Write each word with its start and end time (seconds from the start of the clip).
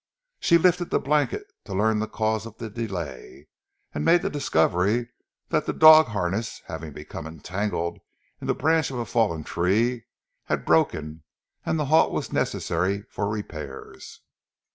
She 0.39 0.57
lifted 0.57 0.89
the 0.89 0.99
blanket 0.99 1.43
to 1.65 1.75
learn 1.75 1.99
the 1.99 2.07
cause 2.07 2.47
of 2.47 2.57
the 2.57 2.71
delay; 2.71 3.45
and 3.93 4.03
made 4.03 4.23
the 4.23 4.31
discovery 4.31 5.09
that 5.49 5.67
the 5.67 5.73
dog 5.73 6.07
harness 6.07 6.59
having 6.65 6.91
become 6.91 7.27
entangled 7.27 7.99
in 8.39 8.47
the 8.47 8.55
branch 8.55 8.89
of 8.89 8.97
a 8.97 9.05
fallen 9.05 9.43
tree, 9.43 10.05
had 10.45 10.65
broken 10.65 11.21
and 11.63 11.77
the 11.79 11.85
halt 11.93 12.11
was 12.11 12.33
necessary 12.33 13.03
for 13.11 13.27
repairs. 13.29 14.21